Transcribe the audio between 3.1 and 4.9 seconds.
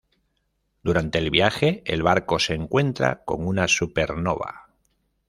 con una supernova.